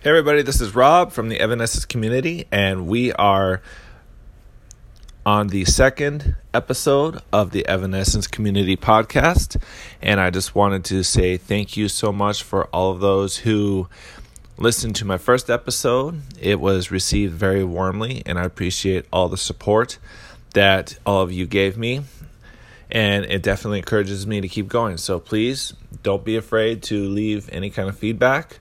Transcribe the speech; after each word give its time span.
Hey, 0.00 0.10
everybody, 0.10 0.42
this 0.42 0.60
is 0.60 0.74
Rob 0.74 1.10
from 1.10 1.30
the 1.30 1.40
Evanescence 1.40 1.86
community, 1.86 2.46
and 2.52 2.86
we 2.86 3.14
are 3.14 3.62
on 5.24 5.48
the 5.48 5.64
second 5.64 6.36
episode 6.52 7.22
of 7.32 7.50
the 7.50 7.66
Evanescence 7.66 8.26
Community 8.28 8.76
Podcast. 8.76 9.60
And 10.02 10.20
I 10.20 10.28
just 10.28 10.54
wanted 10.54 10.84
to 10.84 11.02
say 11.02 11.38
thank 11.38 11.78
you 11.78 11.88
so 11.88 12.12
much 12.12 12.42
for 12.42 12.66
all 12.66 12.92
of 12.92 13.00
those 13.00 13.38
who 13.38 13.88
listened 14.58 14.94
to 14.96 15.06
my 15.06 15.16
first 15.16 15.48
episode. 15.48 16.20
It 16.38 16.60
was 16.60 16.90
received 16.90 17.32
very 17.32 17.64
warmly, 17.64 18.22
and 18.26 18.38
I 18.38 18.44
appreciate 18.44 19.06
all 19.10 19.28
the 19.28 19.38
support 19.38 19.98
that 20.52 20.98
all 21.06 21.22
of 21.22 21.32
you 21.32 21.46
gave 21.46 21.78
me. 21.78 22.02
And 22.90 23.24
it 23.24 23.42
definitely 23.42 23.78
encourages 23.78 24.26
me 24.26 24.42
to 24.42 24.48
keep 24.48 24.68
going. 24.68 24.98
So 24.98 25.18
please 25.18 25.72
don't 26.02 26.22
be 26.22 26.36
afraid 26.36 26.82
to 26.84 27.08
leave 27.08 27.48
any 27.50 27.70
kind 27.70 27.88
of 27.88 27.98
feedback 27.98 28.60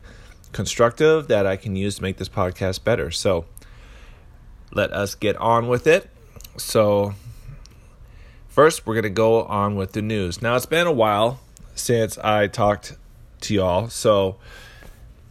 constructive 0.56 1.28
that 1.28 1.46
I 1.46 1.58
can 1.58 1.76
use 1.76 1.98
to 1.98 2.02
make 2.02 2.16
this 2.16 2.30
podcast 2.30 2.86
better. 2.86 3.12
So 3.12 3.44
let 4.72 4.94
us 4.94 5.14
get 5.14 5.36
on 5.36 5.68
with 5.68 5.86
it. 5.86 6.10
So, 6.56 7.14
first, 8.48 8.88
we're 8.88 8.94
going 8.94 9.04
to 9.04 9.10
go 9.10 9.44
on 9.44 9.76
with 9.76 9.92
the 9.92 10.02
news. 10.02 10.42
Now, 10.42 10.56
it's 10.56 10.66
been 10.66 10.88
a 10.88 10.94
while 10.94 11.42
since 11.76 12.18
I 12.20 12.48
talked 12.48 12.96
to 13.42 13.54
y'all. 13.54 13.90
So, 13.90 14.38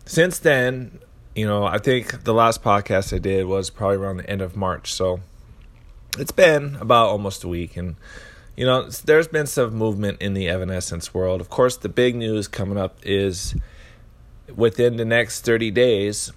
since 0.05 0.39
then, 0.39 0.99
you 1.35 1.47
know, 1.47 1.65
I 1.65 1.79
think 1.79 2.25
the 2.25 2.35
last 2.35 2.63
podcast 2.63 3.15
I 3.15 3.19
did 3.19 3.47
was 3.47 3.71
probably 3.71 3.97
around 3.97 4.19
the 4.19 4.29
end 4.29 4.43
of 4.43 4.57
March. 4.57 4.93
So, 4.93 5.21
it's 6.19 6.33
been 6.33 6.77
about 6.77 7.07
almost 7.07 7.45
a 7.45 7.49
week. 7.49 7.79
And, 7.79 7.97
you 8.59 8.67
know, 8.67 8.91
there's 8.91 9.29
been 9.29 9.47
some 9.47 9.75
movement 9.75 10.21
in 10.21 10.35
the 10.35 10.51
Evanescence 10.51 11.15
world. 11.15 11.41
Of 11.41 11.49
course, 11.49 11.79
the 11.79 11.89
big 11.89 12.15
news 12.15 12.47
coming 12.47 12.77
up 12.77 12.99
is 13.03 13.55
within 14.55 14.97
the 14.97 15.05
next 15.05 15.45
30 15.45 15.71
days, 15.71 16.33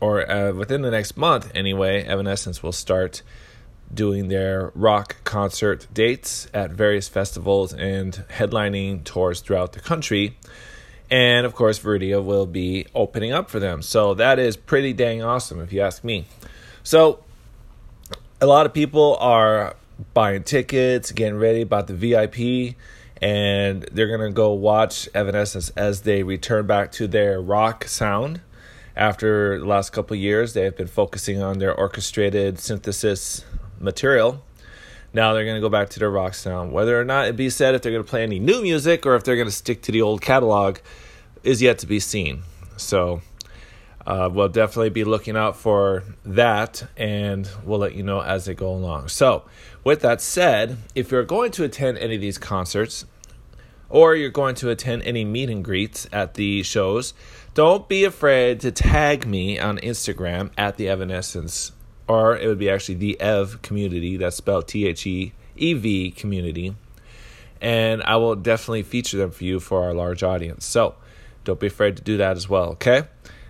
or 0.00 0.30
uh, 0.30 0.52
within 0.52 0.82
the 0.82 0.90
next 0.90 1.16
month 1.16 1.50
anyway, 1.54 2.04
Evanescence 2.04 2.62
will 2.62 2.72
start 2.72 3.22
doing 3.92 4.28
their 4.28 4.72
rock 4.74 5.16
concert 5.24 5.86
dates 5.94 6.48
at 6.52 6.70
various 6.70 7.08
festivals 7.08 7.72
and 7.72 8.24
headlining 8.30 9.04
tours 9.04 9.40
throughout 9.40 9.72
the 9.72 9.80
country. 9.80 10.36
And 11.10 11.46
of 11.46 11.54
course, 11.54 11.78
Veridia 11.78 12.22
will 12.22 12.46
be 12.46 12.86
opening 12.94 13.32
up 13.32 13.48
for 13.48 13.60
them. 13.60 13.80
So 13.82 14.14
that 14.14 14.38
is 14.38 14.56
pretty 14.56 14.92
dang 14.92 15.22
awesome, 15.22 15.60
if 15.60 15.72
you 15.72 15.80
ask 15.80 16.02
me. 16.02 16.26
So, 16.82 17.22
a 18.40 18.46
lot 18.46 18.66
of 18.66 18.74
people 18.74 19.16
are 19.20 19.76
buying 20.12 20.42
tickets, 20.42 21.12
getting 21.12 21.38
ready 21.38 21.62
about 21.62 21.86
the 21.86 21.94
VIP 21.94 22.76
and 23.22 23.82
they're 23.92 24.08
gonna 24.08 24.32
go 24.32 24.52
watch 24.52 25.08
Evanescence 25.14 25.70
as 25.76 26.02
they 26.02 26.22
return 26.22 26.66
back 26.66 26.92
to 26.92 27.06
their 27.06 27.40
rock 27.40 27.84
sound. 27.84 28.40
After 28.94 29.58
the 29.58 29.64
last 29.66 29.90
couple 29.90 30.16
years, 30.16 30.54
they 30.54 30.64
have 30.64 30.76
been 30.76 30.86
focusing 30.86 31.42
on 31.42 31.58
their 31.58 31.74
orchestrated 31.74 32.58
synthesis 32.58 33.44
material. 33.78 34.42
Now 35.12 35.32
they're 35.32 35.46
gonna 35.46 35.60
go 35.60 35.68
back 35.68 35.90
to 35.90 35.98
their 35.98 36.10
rock 36.10 36.34
sound. 36.34 36.72
Whether 36.72 37.00
or 37.00 37.04
not 37.04 37.26
it 37.26 37.36
be 37.36 37.50
said 37.50 37.74
if 37.74 37.82
they're 37.82 37.92
gonna 37.92 38.04
play 38.04 38.22
any 38.22 38.38
new 38.38 38.62
music 38.62 39.06
or 39.06 39.14
if 39.16 39.24
they're 39.24 39.36
gonna 39.36 39.50
stick 39.50 39.82
to 39.82 39.92
the 39.92 40.02
old 40.02 40.20
catalog 40.20 40.78
is 41.42 41.62
yet 41.62 41.78
to 41.78 41.86
be 41.86 42.00
seen. 42.00 42.42
So 42.76 43.22
uh, 44.06 44.30
we'll 44.32 44.48
definitely 44.48 44.90
be 44.90 45.02
looking 45.02 45.36
out 45.36 45.56
for 45.56 46.04
that, 46.24 46.86
and 46.96 47.50
we'll 47.64 47.80
let 47.80 47.94
you 47.94 48.04
know 48.04 48.20
as 48.20 48.44
they 48.44 48.54
go 48.54 48.70
along. 48.70 49.08
So, 49.08 49.44
with 49.82 50.00
that 50.02 50.20
said, 50.20 50.78
if 50.94 51.10
you're 51.10 51.24
going 51.24 51.50
to 51.52 51.64
attend 51.64 51.98
any 51.98 52.14
of 52.14 52.20
these 52.20 52.38
concerts, 52.38 53.04
or 53.88 54.14
you're 54.14 54.30
going 54.30 54.54
to 54.56 54.70
attend 54.70 55.02
any 55.02 55.24
meet 55.24 55.50
and 55.50 55.64
greets 55.64 56.06
at 56.12 56.34
the 56.34 56.62
shows, 56.62 57.14
don't 57.54 57.88
be 57.88 58.04
afraid 58.04 58.60
to 58.60 58.70
tag 58.70 59.26
me 59.26 59.58
on 59.58 59.78
Instagram 59.78 60.50
at 60.56 60.76
the 60.76 60.88
Evanescence, 60.88 61.72
or 62.06 62.36
it 62.36 62.46
would 62.46 62.58
be 62.58 62.70
actually 62.70 62.96
the 62.96 63.20
Ev 63.20 63.60
community. 63.62 64.16
That's 64.16 64.36
spelled 64.36 64.68
T 64.68 64.86
H 64.86 65.04
E 65.04 65.32
E 65.56 65.74
V 65.74 66.12
community, 66.12 66.76
and 67.60 68.04
I 68.04 68.16
will 68.16 68.36
definitely 68.36 68.84
feature 68.84 69.16
them 69.16 69.32
for 69.32 69.42
you 69.42 69.58
for 69.58 69.82
our 69.82 69.94
large 69.94 70.22
audience. 70.22 70.64
So, 70.64 70.94
don't 71.42 71.58
be 71.58 71.66
afraid 71.66 71.96
to 71.96 72.04
do 72.04 72.18
that 72.18 72.36
as 72.36 72.48
well. 72.48 72.70
Okay. 72.70 73.02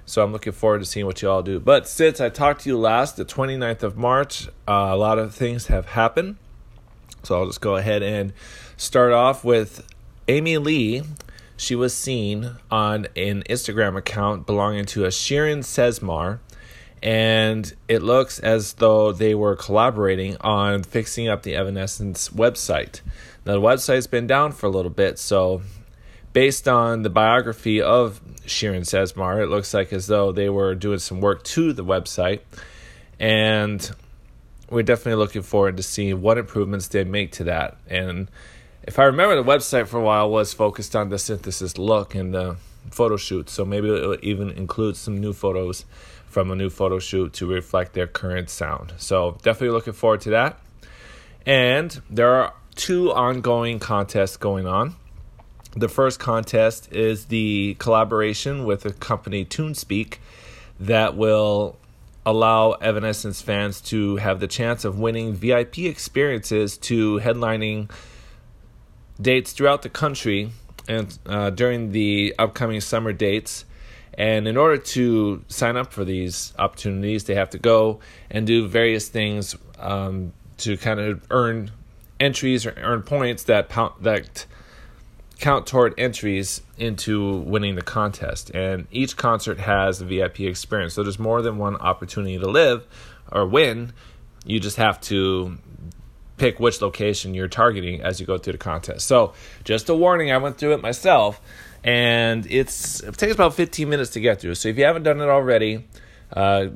So 0.08 0.22
I'm 0.22 0.32
looking 0.32 0.52
forward 0.52 0.78
to 0.78 0.84
seeing 0.84 1.04
what 1.04 1.20
you 1.20 1.28
all 1.28 1.42
do. 1.42 1.58
But 1.58 1.88
since 1.88 2.20
I 2.20 2.28
talked 2.28 2.62
to 2.62 2.68
you 2.68 2.78
last, 2.78 3.16
the 3.16 3.24
29th 3.24 3.82
of 3.82 3.96
March, 3.96 4.46
uh, 4.68 4.90
a 4.92 4.96
lot 4.96 5.18
of 5.18 5.34
things 5.34 5.66
have 5.66 5.86
happened. 5.86 6.36
So 7.24 7.40
I'll 7.40 7.46
just 7.46 7.60
go 7.60 7.74
ahead 7.74 8.04
and 8.04 8.32
start 8.76 9.12
off 9.12 9.44
with 9.44 9.84
Amy 10.28 10.58
Lee. 10.58 11.02
She 11.56 11.74
was 11.74 11.92
seen 11.92 12.52
on 12.70 13.06
an 13.16 13.42
Instagram 13.50 13.96
account 13.96 14.46
belonging 14.46 14.84
to 14.86 15.04
a 15.06 15.08
Shirin 15.08 15.64
Sesmar, 15.64 16.38
and 17.02 17.74
it 17.88 18.00
looks 18.00 18.38
as 18.38 18.74
though 18.74 19.10
they 19.10 19.34
were 19.34 19.56
collaborating 19.56 20.36
on 20.40 20.84
fixing 20.84 21.26
up 21.26 21.42
the 21.42 21.56
Evanescence 21.56 22.28
website. 22.28 23.00
Now, 23.44 23.54
the 23.54 23.60
website's 23.60 24.06
been 24.06 24.28
down 24.28 24.52
for 24.52 24.66
a 24.66 24.70
little 24.70 24.90
bit, 24.90 25.18
so 25.18 25.62
based 26.36 26.68
on 26.68 27.00
the 27.00 27.08
biography 27.08 27.80
of 27.80 28.20
Shirin 28.44 28.82
Sesmar, 28.82 29.42
it 29.42 29.46
looks 29.46 29.72
like 29.72 29.90
as 29.90 30.06
though 30.06 30.32
they 30.32 30.50
were 30.50 30.74
doing 30.74 30.98
some 30.98 31.22
work 31.22 31.42
to 31.44 31.72
the 31.72 31.82
website. 31.82 32.40
And 33.18 33.90
we're 34.68 34.82
definitely 34.82 35.14
looking 35.14 35.40
forward 35.40 35.78
to 35.78 35.82
seeing 35.82 36.20
what 36.20 36.36
improvements 36.36 36.88
they 36.88 37.04
make 37.04 37.32
to 37.32 37.44
that. 37.44 37.78
And 37.88 38.28
if 38.82 38.98
I 38.98 39.04
remember, 39.04 39.34
the 39.34 39.50
website 39.50 39.86
for 39.86 39.98
a 39.98 40.02
while 40.02 40.28
was 40.30 40.52
focused 40.52 40.94
on 40.94 41.08
the 41.08 41.18
synthesis 41.18 41.78
look 41.78 42.14
and 42.14 42.34
the 42.34 42.56
photo 42.90 43.16
shoot. 43.16 43.48
So 43.48 43.64
maybe 43.64 43.88
it'll 43.88 44.18
even 44.20 44.50
include 44.50 44.98
some 44.98 45.18
new 45.18 45.32
photos 45.32 45.86
from 46.26 46.50
a 46.50 46.54
new 46.54 46.68
photo 46.68 46.98
shoot 46.98 47.32
to 47.32 47.46
reflect 47.46 47.94
their 47.94 48.06
current 48.06 48.50
sound. 48.50 48.92
So 48.98 49.38
definitely 49.42 49.70
looking 49.70 49.94
forward 49.94 50.20
to 50.20 50.30
that. 50.32 50.60
And 51.46 51.98
there 52.10 52.34
are 52.34 52.52
two 52.74 53.10
ongoing 53.10 53.78
contests 53.78 54.36
going 54.36 54.66
on. 54.66 54.96
The 55.76 55.88
first 55.88 56.18
contest 56.18 56.90
is 56.90 57.26
the 57.26 57.76
collaboration 57.78 58.64
with 58.64 58.80
the 58.82 58.94
company 58.94 59.44
TuneSpeak 59.44 60.16
that 60.80 61.16
will 61.16 61.76
allow 62.24 62.72
Evanescence 62.72 63.42
fans 63.42 63.82
to 63.82 64.16
have 64.16 64.40
the 64.40 64.46
chance 64.48 64.86
of 64.86 64.98
winning 64.98 65.34
VIP 65.34 65.80
experiences 65.80 66.78
to 66.78 67.18
headlining 67.18 67.90
dates 69.20 69.52
throughout 69.52 69.82
the 69.82 69.90
country 69.90 70.50
and 70.88 71.18
uh, 71.26 71.50
during 71.50 71.92
the 71.92 72.34
upcoming 72.38 72.80
summer 72.80 73.12
dates. 73.12 73.66
And 74.14 74.48
in 74.48 74.56
order 74.56 74.78
to 74.78 75.44
sign 75.48 75.76
up 75.76 75.92
for 75.92 76.06
these 76.06 76.54
opportunities, 76.58 77.24
they 77.24 77.34
have 77.34 77.50
to 77.50 77.58
go 77.58 78.00
and 78.30 78.46
do 78.46 78.66
various 78.66 79.08
things 79.08 79.54
um, 79.78 80.32
to 80.58 80.78
kind 80.78 81.00
of 81.00 81.26
earn 81.30 81.70
entries 82.18 82.64
or 82.64 82.72
earn 82.78 83.02
points 83.02 83.44
that 83.44 83.68
that 84.00 84.46
count 85.38 85.66
toward 85.66 85.94
entries 85.98 86.62
into 86.78 87.38
winning 87.38 87.74
the 87.74 87.82
contest. 87.82 88.50
And 88.50 88.86
each 88.90 89.16
concert 89.16 89.58
has 89.58 90.00
a 90.00 90.04
VIP 90.04 90.40
experience. 90.40 90.94
So 90.94 91.02
there's 91.02 91.18
more 91.18 91.42
than 91.42 91.58
one 91.58 91.76
opportunity 91.76 92.38
to 92.38 92.48
live 92.48 92.86
or 93.30 93.46
win. 93.46 93.92
You 94.44 94.60
just 94.60 94.76
have 94.76 95.00
to 95.02 95.58
pick 96.38 96.60
which 96.60 96.80
location 96.82 97.34
you're 97.34 97.48
targeting 97.48 98.02
as 98.02 98.20
you 98.20 98.26
go 98.26 98.38
through 98.38 98.52
the 98.52 98.58
contest. 98.58 99.06
So 99.06 99.32
just 99.64 99.88
a 99.88 99.94
warning, 99.94 100.30
I 100.30 100.38
went 100.38 100.58
through 100.58 100.74
it 100.74 100.82
myself 100.82 101.40
and 101.84 102.46
it's 102.50 103.00
it 103.00 103.16
takes 103.16 103.34
about 103.34 103.54
15 103.54 103.88
minutes 103.88 104.10
to 104.10 104.20
get 104.20 104.40
through. 104.40 104.56
So 104.56 104.68
if 104.68 104.76
you 104.76 104.84
haven't 104.84 105.04
done 105.04 105.20
it 105.20 105.28
already, 105.28 105.86
uh, 106.32 106.66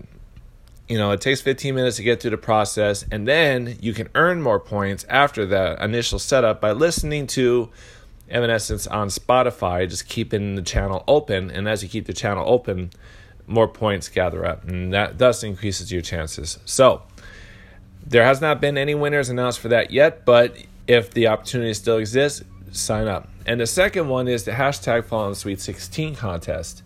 you 0.89 0.99
know, 0.99 1.11
it 1.11 1.21
takes 1.21 1.41
15 1.41 1.75
minutes 1.75 1.97
to 1.97 2.03
get 2.03 2.21
through 2.21 2.33
the 2.33 2.39
process, 2.39 3.05
and 3.11 3.27
then 3.27 3.77
you 3.81 3.93
can 3.93 4.09
earn 4.15 4.43
more 4.43 4.59
points 4.59 5.05
after 5.09 5.47
the 5.47 5.83
initial 5.83 6.19
setup 6.19 6.61
by 6.61 6.73
listening 6.73 7.27
to 7.29 7.71
Evanescence 8.31 8.87
on 8.87 9.09
Spotify, 9.09 9.89
just 9.89 10.09
keeping 10.09 10.55
the 10.55 10.63
channel 10.63 11.05
open. 11.09 11.51
And 11.51 11.69
as 11.69 11.83
you 11.83 11.89
keep 11.89 12.07
the 12.07 12.13
channel 12.13 12.45
open, 12.47 12.91
more 13.47 13.69
points 13.69 14.09
gather 14.09 14.47
up, 14.47 14.67
and 14.69 14.93
that 14.93 15.19
thus 15.19 15.43
increases 15.43 15.91
your 15.91 16.03
chances. 16.03 16.59
So, 16.65 17.03
there 18.07 18.25
has 18.25 18.41
not 18.41 18.61
been 18.61 18.79
any 18.79 18.95
winners 18.95 19.29
announced 19.29 19.61
for 19.61 19.69
that 19.69 19.91
yet, 19.91 20.25
but 20.25 20.57
if 20.87 21.11
the 21.11 21.27
opportunity 21.27 21.75
still 21.75 21.99
exists, 21.99 22.43
sign 22.73 23.09
up. 23.09 23.29
And 23.47 23.61
the 23.61 23.67
second 23.67 24.09
one 24.09 24.29
is 24.29 24.45
the 24.45 24.53
hashtag 24.53 25.05
Fallen 25.05 25.35
Sweet 25.35 25.61
16 25.61 26.15
contest. 26.15 26.83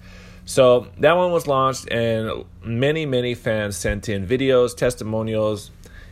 So 0.46 0.88
that 0.98 1.16
one 1.16 1.32
was 1.32 1.46
launched, 1.46 1.90
and 1.90 2.44
many, 2.62 3.06
many 3.06 3.34
fans 3.34 3.76
sent 3.76 4.08
in 4.08 4.26
videos, 4.26 4.76
testimonials, 4.76 5.70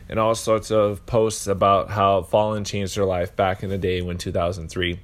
and 0.09 0.19
all 0.19 0.35
sorts 0.35 0.71
of 0.71 1.05
posts 1.05 1.47
about 1.47 1.89
how 1.91 2.23
Fallen 2.23 2.63
changed 2.63 2.97
their 2.97 3.05
life 3.05 3.35
back 3.35 3.63
in 3.63 3.69
the 3.69 3.77
day 3.77 4.01
when 4.01 4.17
2003 4.17 4.99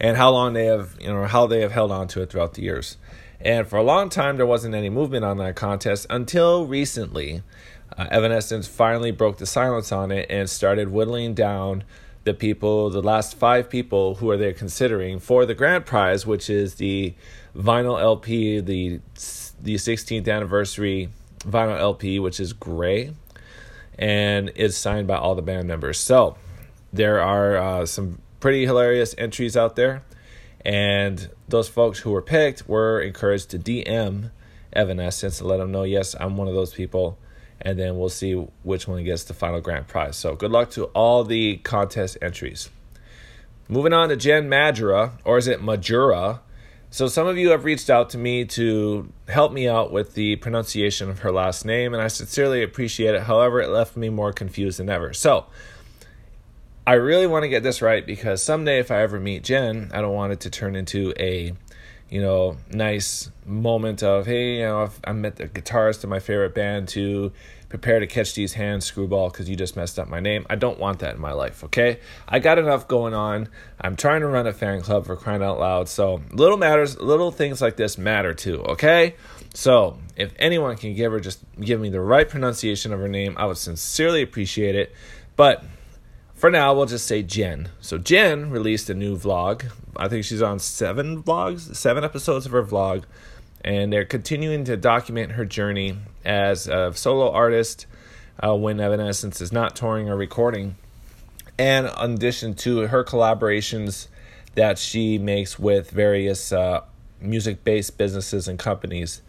and 0.00 0.16
how 0.16 0.30
long 0.30 0.52
they 0.52 0.66
have, 0.66 0.96
you 1.00 1.08
know, 1.08 1.24
how 1.24 1.46
they 1.46 1.60
have 1.60 1.72
held 1.72 1.90
on 1.90 2.08
to 2.08 2.22
it 2.22 2.30
throughout 2.30 2.54
the 2.54 2.62
years. 2.62 2.96
And 3.40 3.66
for 3.66 3.76
a 3.76 3.82
long 3.82 4.08
time, 4.08 4.36
there 4.36 4.46
wasn't 4.46 4.74
any 4.74 4.90
movement 4.90 5.24
on 5.24 5.38
that 5.38 5.56
contest 5.56 6.06
until 6.10 6.66
recently. 6.66 7.42
Uh, 7.96 8.06
Evanescence 8.10 8.66
finally 8.66 9.10
broke 9.10 9.38
the 9.38 9.46
silence 9.46 9.92
on 9.92 10.10
it 10.10 10.26
and 10.28 10.48
started 10.50 10.90
whittling 10.90 11.34
down 11.34 11.84
the 12.24 12.34
people, 12.34 12.90
the 12.90 13.00
last 13.00 13.36
five 13.36 13.70
people 13.70 14.16
who 14.16 14.28
are 14.30 14.36
they 14.36 14.52
considering 14.52 15.18
for 15.18 15.46
the 15.46 15.54
grand 15.54 15.86
prize, 15.86 16.26
which 16.26 16.50
is 16.50 16.74
the 16.74 17.14
vinyl 17.56 18.00
LP, 18.00 18.60
the 18.60 19.00
the 19.60 19.74
16th 19.74 20.28
anniversary 20.28 21.08
vinyl 21.40 21.78
LP, 21.78 22.18
which 22.18 22.38
is 22.38 22.52
gray, 22.52 23.14
and 23.98 24.52
it's 24.54 24.76
signed 24.76 25.08
by 25.08 25.16
all 25.16 25.34
the 25.34 25.42
band 25.42 25.66
members. 25.66 25.98
So 25.98 26.36
there 26.92 27.20
are 27.20 27.56
uh, 27.56 27.86
some 27.86 28.18
pretty 28.40 28.64
hilarious 28.64 29.14
entries 29.18 29.56
out 29.56 29.76
there, 29.76 30.02
and 30.64 31.30
those 31.48 31.68
folks 31.68 31.98
who 32.00 32.10
were 32.10 32.22
picked 32.22 32.68
were 32.68 33.00
encouraged 33.00 33.50
to 33.50 33.58
DM 33.58 34.30
Evanescence 34.72 35.38
to 35.38 35.46
let 35.46 35.58
them 35.58 35.72
know, 35.72 35.82
yes, 35.82 36.14
I'm 36.18 36.36
one 36.36 36.48
of 36.48 36.54
those 36.54 36.74
people. 36.74 37.18
And 37.60 37.76
then 37.76 37.98
we'll 37.98 38.08
see 38.08 38.34
which 38.62 38.86
one 38.86 39.02
gets 39.02 39.24
the 39.24 39.34
final 39.34 39.60
grand 39.60 39.88
prize. 39.88 40.16
So 40.16 40.36
good 40.36 40.52
luck 40.52 40.70
to 40.72 40.84
all 40.86 41.24
the 41.24 41.56
contest 41.56 42.16
entries. 42.22 42.70
Moving 43.68 43.92
on 43.92 44.10
to 44.10 44.16
Jen 44.16 44.48
Majura, 44.48 45.12
or 45.24 45.38
is 45.38 45.48
it 45.48 45.60
Majura? 45.60 46.40
So, 46.90 47.06
some 47.06 47.26
of 47.26 47.36
you 47.36 47.50
have 47.50 47.66
reached 47.66 47.90
out 47.90 48.08
to 48.10 48.18
me 48.18 48.46
to 48.46 49.12
help 49.28 49.52
me 49.52 49.68
out 49.68 49.92
with 49.92 50.14
the 50.14 50.36
pronunciation 50.36 51.10
of 51.10 51.18
her 51.18 51.30
last 51.30 51.66
name, 51.66 51.92
and 51.92 52.02
I 52.02 52.08
sincerely 52.08 52.62
appreciate 52.62 53.14
it. 53.14 53.24
However, 53.24 53.60
it 53.60 53.68
left 53.68 53.94
me 53.94 54.08
more 54.08 54.32
confused 54.32 54.78
than 54.78 54.88
ever. 54.88 55.12
So, 55.12 55.44
I 56.88 56.94
really 56.94 57.26
want 57.26 57.42
to 57.42 57.50
get 57.50 57.62
this 57.62 57.82
right 57.82 58.06
because 58.06 58.42
someday, 58.42 58.78
if 58.78 58.90
I 58.90 59.02
ever 59.02 59.20
meet 59.20 59.44
Jen, 59.44 59.90
I 59.92 60.00
don't 60.00 60.14
want 60.14 60.32
it 60.32 60.40
to 60.40 60.50
turn 60.50 60.74
into 60.74 61.12
a 61.18 61.52
you 62.08 62.22
know, 62.22 62.56
nice 62.70 63.30
moment 63.44 64.02
of, 64.02 64.24
hey, 64.24 64.60
you 64.60 64.62
know, 64.62 64.88
I 65.04 65.12
met 65.12 65.36
the 65.36 65.48
guitarist 65.48 66.02
of 66.02 66.08
my 66.08 66.18
favorite 66.18 66.54
band 66.54 66.88
to 66.88 67.30
prepare 67.68 68.00
to 68.00 68.06
catch 68.06 68.34
these 68.34 68.54
hands, 68.54 68.86
screwball, 68.86 69.28
because 69.28 69.50
you 69.50 69.54
just 69.56 69.76
messed 69.76 69.98
up 69.98 70.08
my 70.08 70.18
name. 70.18 70.46
I 70.48 70.56
don't 70.56 70.78
want 70.78 71.00
that 71.00 71.16
in 71.16 71.20
my 71.20 71.32
life, 71.32 71.62
okay? 71.64 72.00
I 72.26 72.38
got 72.38 72.56
enough 72.56 72.88
going 72.88 73.12
on. 73.12 73.50
I'm 73.78 73.94
trying 73.94 74.22
to 74.22 74.26
run 74.26 74.46
a 74.46 74.54
fan 74.54 74.80
club 74.80 75.04
for 75.04 75.14
crying 75.14 75.42
out 75.42 75.60
loud. 75.60 75.90
So 75.90 76.22
little 76.32 76.56
matters, 76.56 76.98
little 76.98 77.30
things 77.30 77.60
like 77.60 77.76
this 77.76 77.98
matter 77.98 78.32
too, 78.32 78.62
okay? 78.62 79.14
So 79.52 79.98
if 80.16 80.32
anyone 80.38 80.78
can 80.78 80.94
give 80.94 81.12
her 81.12 81.20
just 81.20 81.40
give 81.60 81.78
me 81.78 81.90
the 81.90 82.00
right 82.00 82.26
pronunciation 82.26 82.94
of 82.94 83.00
her 83.00 83.08
name, 83.08 83.34
I 83.36 83.44
would 83.44 83.58
sincerely 83.58 84.22
appreciate 84.22 84.74
it. 84.74 84.94
But 85.36 85.62
for 86.38 86.50
now, 86.50 86.74
we'll 86.74 86.86
just 86.86 87.06
say 87.06 87.22
Jen. 87.22 87.68
So 87.80 87.98
Jen 87.98 88.50
released 88.50 88.88
a 88.88 88.94
new 88.94 89.16
vlog. 89.16 89.70
I 89.96 90.08
think 90.08 90.24
she's 90.24 90.42
on 90.42 90.58
seven 90.58 91.22
vlogs, 91.22 91.74
seven 91.76 92.04
episodes 92.04 92.46
of 92.46 92.52
her 92.52 92.62
vlog 92.62 93.04
and 93.64 93.92
they're 93.92 94.04
continuing 94.04 94.64
to 94.64 94.76
document 94.76 95.32
her 95.32 95.44
journey 95.44 95.96
as 96.24 96.68
a 96.68 96.92
solo 96.94 97.30
artist 97.30 97.86
uh, 98.42 98.54
when 98.54 98.78
Evanescence 98.78 99.40
is 99.40 99.52
not 99.52 99.74
touring 99.74 100.08
or 100.08 100.16
recording, 100.16 100.76
and 101.58 101.86
in 101.86 102.14
addition 102.14 102.54
to 102.54 102.86
her 102.86 103.02
collaborations 103.02 104.06
that 104.54 104.78
she 104.78 105.18
makes 105.18 105.58
with 105.58 105.90
various 105.90 106.52
uh, 106.52 106.80
music 107.20 107.64
based 107.64 107.98
businesses 107.98 108.46
and 108.46 108.58
companies. 108.58 109.22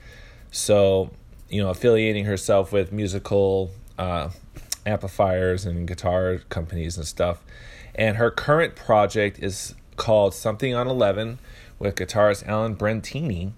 So, 0.51 1.11
you 1.49 1.61
know, 1.61 1.69
affiliating 1.69 2.25
herself 2.25 2.71
with 2.71 2.91
musical 2.91 3.71
uh, 3.97 4.29
amplifiers 4.85 5.65
and 5.65 5.87
guitar 5.87 6.39
companies 6.49 6.97
and 6.97 7.05
stuff. 7.05 7.43
And 7.95 8.17
her 8.17 8.31
current 8.31 8.75
project 8.75 9.39
is 9.39 9.75
called 9.95 10.33
Something 10.33 10.73
on 10.73 10.87
11 10.87 11.39
with 11.79 11.95
guitarist 11.95 12.45
Alen 12.45 12.77
Brentini 12.77 13.53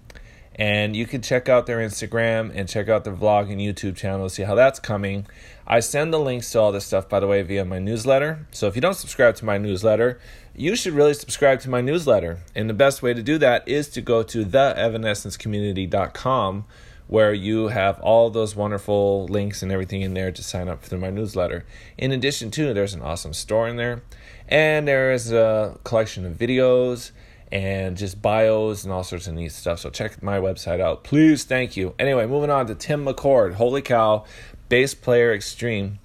and 0.56 0.96
you 0.96 1.06
can 1.08 1.22
check 1.22 1.50
out 1.50 1.66
their 1.66 1.80
Instagram 1.80 2.52
and 2.54 2.70
check 2.70 2.90
out 2.90 3.06
their 3.06 3.16
vlog 3.16 3.50
and 3.52 3.60
YouTube 3.62 3.96
channel 3.96 4.28
to 4.28 4.34
see 4.34 4.44
how 4.44 4.54
that's 4.54 4.80
coming. 4.80 5.26
I 5.66 5.80
send 5.80 6.14
the 6.14 6.20
links 6.20 6.52
to 6.52 6.60
all 6.60 6.74
this 6.74 6.86
stuff, 6.86 7.08
by 7.08 7.22
the 7.22 7.28
way, 7.28 7.42
via 7.42 7.64
my 7.64 7.80
newsletter. 7.80 8.46
So 8.52 8.68
if 8.68 8.76
you 8.76 8.82
don't 8.82 8.96
subscribe 8.96 9.38
to 9.38 9.46
my 9.46 9.58
newsletter, 9.58 10.20
you 10.54 10.76
should 10.76 10.92
really 10.94 11.14
subscribe 11.14 11.62
to 11.62 11.70
my 11.70 11.80
newsletter. 11.80 12.40
And 12.54 12.70
the 12.70 12.74
best 12.74 13.02
way 13.02 13.14
to 13.14 13.24
do 13.24 13.38
that 13.38 13.66
is 13.68 13.88
to 13.90 14.02
go 14.02 14.24
to 14.24 14.46
theevanescencecommunity.com 14.46 16.66
where 17.12 17.34
you 17.34 17.68
have 17.68 18.00
all 18.00 18.30
those 18.30 18.56
wonderful 18.56 19.26
links 19.26 19.62
and 19.62 19.70
everything 19.70 20.02
in 20.02 20.14
there 20.14 20.32
to 20.32 20.42
sign 20.42 20.70
up 20.70 20.82
for 20.82 20.98
my 20.98 21.10
newsletter. 21.10 21.66
In 21.98 22.14
addition 22.14 22.52
to, 22.52 22.74
there's 22.74 22.94
an 22.94 23.02
awesome 23.02 23.34
store 23.34 23.68
in 23.68 23.76
there, 23.76 24.02
and 24.48 24.88
there 24.88 25.12
is 25.12 25.30
a 25.30 25.78
collection 25.84 26.26
of 26.26 26.38
videos 26.38 27.12
and 27.52 27.98
just 27.98 28.22
bios 28.22 28.86
and 28.86 28.94
all 28.94 29.04
sorts 29.04 29.28
of 29.28 29.34
neat 29.34 29.52
stuff. 29.52 29.80
So 29.80 29.90
check 29.90 30.24
my 30.24 30.38
website 30.38 30.80
out. 30.80 31.04
Please, 31.04 31.44
thank 31.44 31.76
you. 31.76 31.94
Anyway, 32.00 32.26
moving 32.28 32.50
on 32.50 32.66
to 32.68 32.76
Tim 32.76 33.04
McCord. 33.04 33.56
Holy 33.56 33.82
cow, 33.82 34.24
bass 34.70 34.94
player 34.94 35.34
extreme. 35.34 36.00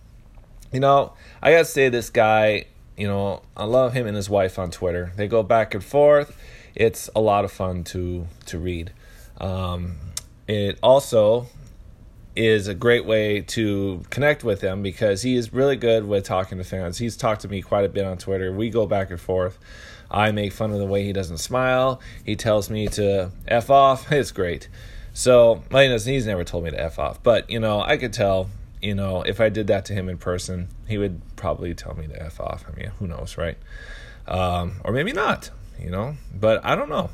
You 0.73 0.81
know, 0.81 1.13
I 1.41 1.53
gotta 1.53 1.67
say, 1.67 1.89
this 1.89 2.11
guy, 2.11 2.65
you 2.97 3.07
know, 3.07 3.43
I 3.57 3.63
love 3.63 3.93
him 3.93 4.09
and 4.09 4.17
his 4.17 4.29
wife 4.29 4.59
on 4.59 4.73
Twitter. 4.73 5.13
They 5.15 5.29
go 5.29 5.45
back 5.45 5.73
and 5.73 5.85
forth. 5.85 6.37
It's 6.75 7.09
a 7.15 7.21
lot 7.21 7.45
of 7.45 7.53
fun 7.53 7.85
to 7.85 8.27
to 8.47 8.59
read. 8.59 8.91
Um, 9.41 9.99
it 10.49 10.79
also 10.83 11.47
is 12.37 12.69
a 12.69 12.75
great 12.75 13.07
way 13.07 13.41
to 13.41 14.03
connect 14.11 14.45
with 14.45 14.61
him 14.61 14.83
because 14.83 15.23
he 15.23 15.37
is 15.37 15.53
really 15.53 15.77
good 15.77 16.07
with 16.07 16.25
talking 16.25 16.59
to 16.59 16.65
fans. 16.65 16.99
He's 16.99 17.17
talked 17.17 17.41
to 17.43 17.49
me 17.49 17.63
quite 17.63 17.85
a 17.85 17.89
bit 17.89 18.05
on 18.05 18.19
Twitter. 18.19 18.53
We 18.53 18.69
go 18.69 18.87
back 18.87 19.11
and 19.11 19.21
forth. 19.21 19.59
I 20.11 20.31
make 20.31 20.53
fun 20.53 20.71
of 20.71 20.79
the 20.79 20.87
way 20.87 21.03
he 21.03 21.13
doesn't 21.13 21.39
smile. 21.39 22.01
He 22.25 22.37
tells 22.37 22.71
me 22.71 22.89
to 22.89 23.31
F 23.49 23.71
off. 23.71 24.13
It's 24.13 24.33
great. 24.33 24.69
So, 25.13 25.63
well, 25.71 25.99
he's 25.99 26.27
never 26.27 26.45
told 26.45 26.65
me 26.65 26.71
to 26.71 26.81
F 26.81 26.99
off. 26.99 27.23
But, 27.23 27.49
you 27.51 27.59
know, 27.59 27.81
I 27.81 27.97
could 27.97 28.13
tell, 28.13 28.51
you 28.83 28.95
know, 28.95 29.23
if 29.23 29.41
I 29.41 29.49
did 29.49 29.67
that 29.69 29.87
to 29.87 29.95
him 29.95 30.11
in 30.11 30.19
person, 30.19 30.69
he 30.87 30.99
would 30.99 31.23
probably 31.37 31.75
tell 31.75 31.95
me 31.95 32.07
to 32.07 32.23
F 32.23 32.39
off. 32.39 32.67
I 32.71 32.79
mean, 32.79 32.91
who 32.99 33.07
knows, 33.07 33.39
right? 33.39 33.57
Um, 34.29 34.81
or 34.85 34.93
maybe 34.93 35.13
not, 35.13 35.51
you 35.81 35.91
know? 35.91 36.17
But 36.35 36.65
I 36.65 36.75
don't 36.75 36.91
know. 36.91 37.11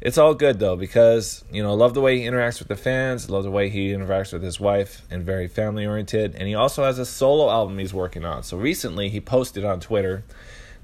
It's 0.00 0.16
all 0.16 0.34
good 0.34 0.60
though 0.60 0.76
because 0.76 1.44
you 1.50 1.62
know 1.62 1.74
love 1.74 1.94
the 1.94 2.00
way 2.00 2.18
he 2.20 2.24
interacts 2.24 2.60
with 2.60 2.68
the 2.68 2.76
fans, 2.76 3.28
love 3.28 3.42
the 3.42 3.50
way 3.50 3.68
he 3.68 3.88
interacts 3.88 4.32
with 4.32 4.42
his 4.42 4.60
wife, 4.60 5.02
and 5.10 5.24
very 5.24 5.48
family 5.48 5.86
oriented. 5.86 6.36
And 6.36 6.46
he 6.46 6.54
also 6.54 6.84
has 6.84 6.98
a 6.98 7.06
solo 7.06 7.50
album 7.50 7.78
he's 7.78 7.92
working 7.92 8.24
on. 8.24 8.44
So 8.44 8.56
recently 8.56 9.08
he 9.08 9.20
posted 9.20 9.64
on 9.64 9.80
Twitter 9.80 10.24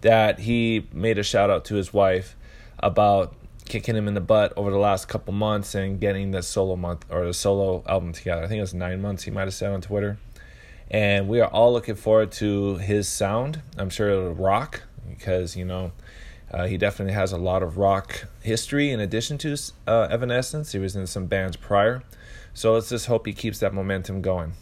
that 0.00 0.40
he 0.40 0.88
made 0.92 1.18
a 1.18 1.22
shout 1.22 1.48
out 1.48 1.64
to 1.66 1.76
his 1.76 1.92
wife 1.92 2.36
about 2.80 3.34
kicking 3.66 3.96
him 3.96 4.08
in 4.08 4.14
the 4.14 4.20
butt 4.20 4.52
over 4.56 4.70
the 4.70 4.78
last 4.78 5.08
couple 5.08 5.32
months 5.32 5.74
and 5.74 6.00
getting 6.00 6.32
the 6.32 6.42
solo 6.42 6.76
month 6.76 7.06
or 7.08 7.24
the 7.24 7.32
solo 7.32 7.82
album 7.86 8.12
together. 8.12 8.42
I 8.42 8.48
think 8.48 8.58
it 8.58 8.62
was 8.62 8.74
nine 8.74 9.00
months 9.00 9.22
he 9.22 9.30
might 9.30 9.44
have 9.44 9.54
said 9.54 9.72
on 9.72 9.80
Twitter. 9.80 10.18
And 10.90 11.28
we 11.28 11.40
are 11.40 11.48
all 11.48 11.72
looking 11.72 11.94
forward 11.94 12.32
to 12.32 12.76
his 12.76 13.08
sound. 13.08 13.62
I'm 13.78 13.90
sure 13.90 14.10
it'll 14.10 14.34
rock 14.34 14.82
because, 15.08 15.56
you 15.56 15.64
know, 15.64 15.92
uh, 16.54 16.66
he 16.68 16.76
definitely 16.76 17.14
has 17.14 17.32
a 17.32 17.36
lot 17.36 17.64
of 17.64 17.78
rock 17.78 18.28
history 18.40 18.92
in 18.92 19.00
addition 19.00 19.36
to 19.38 19.56
uh, 19.88 20.06
Evanescence. 20.08 20.70
He 20.70 20.78
was 20.78 20.94
in 20.94 21.08
some 21.08 21.26
bands 21.26 21.56
prior. 21.56 22.04
So 22.52 22.74
let's 22.74 22.90
just 22.90 23.06
hope 23.06 23.26
he 23.26 23.32
keeps 23.32 23.58
that 23.58 23.74
momentum 23.74 24.22
going. 24.22 24.52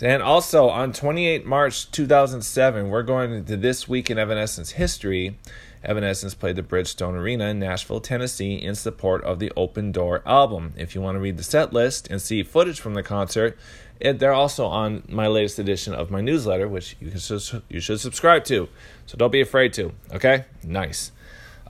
And 0.00 0.22
also 0.22 0.70
on 0.70 0.94
28 0.94 1.44
March 1.44 1.90
2007, 1.90 2.88
we're 2.88 3.02
going 3.02 3.32
into 3.34 3.56
this 3.58 3.86
week 3.86 4.10
in 4.10 4.18
Evanescence 4.18 4.70
history. 4.70 5.38
Evanescence 5.84 6.34
played 6.34 6.56
the 6.56 6.62
Bridgestone 6.62 7.14
Arena 7.14 7.46
in 7.46 7.58
Nashville, 7.58 8.00
Tennessee, 8.00 8.54
in 8.54 8.74
support 8.74 9.22
of 9.24 9.38
the 9.38 9.52
Open 9.56 9.92
Door 9.92 10.22
album. 10.26 10.72
If 10.76 10.94
you 10.94 11.00
want 11.00 11.16
to 11.16 11.20
read 11.20 11.36
the 11.36 11.42
set 11.42 11.72
list 11.72 12.08
and 12.10 12.20
see 12.20 12.42
footage 12.42 12.80
from 12.80 12.94
the 12.94 13.02
concert, 13.02 13.58
it, 14.00 14.18
they're 14.18 14.32
also 14.32 14.66
on 14.66 15.04
my 15.08 15.26
latest 15.26 15.58
edition 15.58 15.94
of 15.94 16.10
my 16.10 16.20
newsletter, 16.20 16.68
which 16.68 16.96
you 17.00 17.10
can 17.10 17.62
you 17.68 17.80
should 17.80 18.00
subscribe 18.00 18.44
to. 18.44 18.68
So 19.06 19.16
don't 19.16 19.30
be 19.30 19.40
afraid 19.40 19.72
to. 19.74 19.92
Okay, 20.12 20.44
nice. 20.62 21.12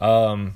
Um, 0.00 0.54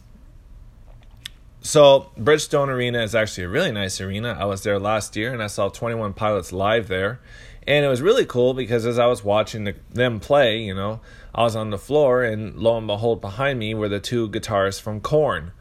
so 1.60 2.10
Bridgestone 2.18 2.68
Arena 2.68 3.02
is 3.02 3.14
actually 3.14 3.44
a 3.44 3.48
really 3.48 3.72
nice 3.72 4.00
arena. 4.00 4.36
I 4.38 4.44
was 4.44 4.62
there 4.62 4.78
last 4.78 5.16
year 5.16 5.32
and 5.32 5.42
I 5.42 5.48
saw 5.48 5.68
21 5.68 6.14
Pilots 6.14 6.52
live 6.52 6.88
there. 6.88 7.20
And 7.68 7.84
it 7.84 7.88
was 7.88 8.00
really 8.00 8.24
cool 8.24 8.54
because 8.54 8.86
as 8.86 8.98
I 8.98 9.04
was 9.04 9.22
watching 9.22 9.64
the, 9.64 9.74
them 9.90 10.20
play, 10.20 10.62
you 10.62 10.74
know, 10.74 11.00
I 11.34 11.42
was 11.42 11.54
on 11.54 11.68
the 11.68 11.76
floor, 11.76 12.24
and 12.24 12.56
lo 12.56 12.78
and 12.78 12.86
behold, 12.86 13.20
behind 13.20 13.58
me 13.58 13.74
were 13.74 13.90
the 13.90 14.00
two 14.00 14.30
guitarists 14.30 14.80
from 14.80 15.02
Korn. 15.02 15.52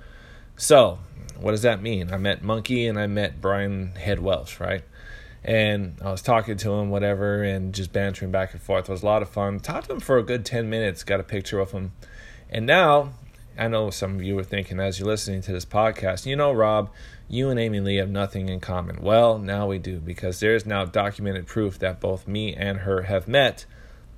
So, 0.56 1.00
what 1.38 1.52
does 1.52 1.64
that 1.64 1.82
mean? 1.82 2.14
I 2.14 2.18
met 2.18 2.42
Munky 2.42 2.88
and 2.88 2.98
I 2.98 3.08
met 3.08 3.42
Brian 3.42 3.94
Head 3.96 4.22
Welch, 4.22 4.62
right? 4.62 4.86
And 5.44 6.00
I 6.02 6.10
was 6.10 6.22
talking 6.22 6.56
to 6.56 6.76
him, 6.76 6.90
whatever, 6.90 7.44
and 7.44 7.76
just 7.76 7.92
bantering 7.92 8.32
back 8.32 8.54
and 8.54 8.62
forth. 8.62 8.88
It 8.88 8.92
was 8.92 9.04
a 9.04 9.06
lot 9.06 9.22
of 9.22 9.28
fun. 9.28 9.60
Talked 9.60 9.88
to 9.88 9.94
him 9.96 10.00
for 10.00 10.18
a 10.18 10.24
good 10.24 10.46
10 10.46 10.70
minutes, 10.70 11.04
got 11.04 11.20
a 11.20 11.24
picture 11.24 11.60
of 11.60 11.72
him. 11.72 11.92
And 12.50 12.66
now, 12.66 13.12
I 13.58 13.68
know 13.68 13.90
some 13.90 14.16
of 14.16 14.24
you 14.24 14.38
are 14.40 14.44
thinking 14.44 14.80
as 14.80 15.00
you're 15.00 15.08
listening 15.08 15.42
to 15.42 15.52
this 15.52 15.66
podcast, 15.66 16.26
you 16.26 16.36
know, 16.36 16.52
Rob, 16.52 16.90
you 17.28 17.50
and 17.50 17.60
Amy 17.60 17.80
Lee 17.80 17.96
have 17.96 18.10
nothing 18.10 18.50
in 18.50 18.60
common. 18.60 19.02
Well, 19.02 19.38
now 19.38 19.68
we 19.68 19.80
do 19.80 20.00
because 20.00 20.40
there 20.40 20.56
is 20.56 20.66
now 20.66 20.86
documented 20.86 21.48
proof 21.48 21.80
that 21.80 22.00
both 22.00 22.28
me 22.28 22.54
and 22.56 22.80
her 22.80 23.04
have 23.04 23.28
met 23.28 23.66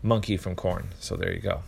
Munky 0.03 0.39
from 0.39 0.55
Korn. 0.55 0.89
So 0.99 1.15
there 1.15 1.33
you 1.33 1.39
go. 1.39 1.61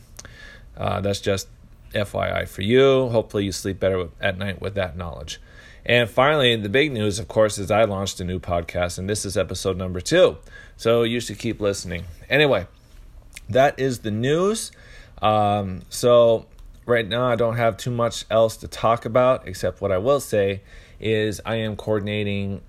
Uh, 0.75 1.01
that's 1.01 1.21
just 1.21 1.47
FYI 1.93 2.47
for 2.47 2.61
you. 2.61 3.09
Hopefully, 3.09 3.45
you 3.45 3.51
sleep 3.51 3.79
better 3.79 4.09
at 4.19 4.37
night 4.37 4.61
with 4.61 4.75
that 4.75 4.97
knowledge. 4.97 5.39
And 5.85 6.09
finally, 6.09 6.55
the 6.55 6.69
big 6.69 6.91
news, 6.91 7.19
of 7.19 7.27
course, 7.27 7.57
is 7.57 7.71
I 7.71 7.85
launched 7.85 8.19
a 8.19 8.23
new 8.23 8.39
podcast, 8.39 8.99
and 8.99 9.09
this 9.09 9.25
is 9.25 9.35
episode 9.35 9.77
number 9.77 9.99
two. 9.99 10.37
So 10.77 11.03
you 11.03 11.19
should 11.19 11.39
keep 11.39 11.59
listening. 11.59 12.05
Anyway, 12.29 12.67
that 13.49 13.79
is 13.79 13.99
the 13.99 14.11
news. 14.11 14.71
Um, 15.21 15.81
so 15.89 16.45
right 16.91 17.07
now, 17.07 17.27
I 17.27 17.35
don't 17.35 17.55
have 17.55 17.77
too 17.77 17.89
much 17.89 18.25
else 18.29 18.57
to 18.57 18.67
talk 18.67 19.05
about, 19.05 19.47
except 19.47 19.81
what 19.81 19.91
I 19.91 19.97
will 19.97 20.19
say 20.19 20.61
is 20.99 21.41
I 21.45 21.55
am 21.55 21.75
coordinating 21.75 22.61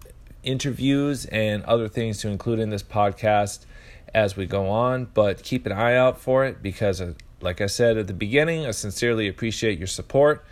interviews 0.43 1.26
and 1.26 1.62
other 1.64 1.88
things 1.88 2.19
to 2.19 2.29
include 2.29 2.59
in 2.59 2.71
this 2.71 2.83
podcast 2.83 3.67
as 4.14 4.37
we 4.37 4.47
go 4.47 4.69
on. 4.71 5.07
But 5.12 5.43
keep 5.43 5.67
an 5.67 5.73
eye 5.73 5.97
out 5.97 6.19
for 6.19 6.45
it 6.45 6.62
because, 6.62 7.00
uh, 7.00 7.14
like 7.41 7.61
I 7.61 7.67
said 7.67 7.99
at 7.99 8.07
the 8.07 8.14
beginning, 8.14 8.64
I 8.64 8.71
sincerely 8.71 9.29
appreciate 9.29 9.79
your 9.79 9.88
support 9.88 10.45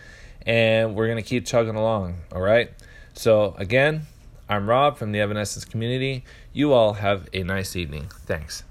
and 0.45 0.95
we're 0.95 1.07
going 1.07 1.23
to 1.23 1.29
keep 1.29 1.47
chugging 1.47 1.77
along. 1.77 2.17
All 2.33 2.41
right. 2.41 2.71
So, 3.15 3.55
again, 3.59 4.03
I'm 4.49 4.69
Rob 4.69 4.99
from 4.99 5.13
the 5.13 5.21
Evanescence 5.21 5.65
community. 5.65 6.25
You 6.53 6.73
all 6.73 6.95
have 6.95 7.29
a 7.33 7.43
nice 7.43 7.77
evening. 7.77 8.09
Thanks. 8.27 8.65